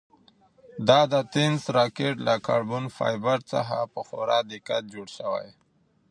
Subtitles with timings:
[0.87, 5.47] دا د تېنس راکټ له کاربن فایبر څخه په خورا دقت جوړ شوی.